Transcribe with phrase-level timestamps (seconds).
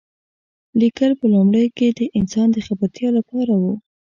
[0.79, 3.63] لیکل په لومړیو کې د انسان د خبرتیا لپاره و.